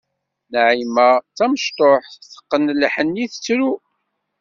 [0.51, 3.71] Naɛima d tamecṭuḥt, teqqen lḥenni, tettru.